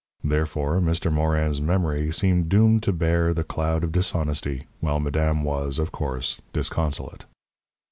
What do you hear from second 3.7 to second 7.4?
of dishonesty, while madame was, of course, disconsolate.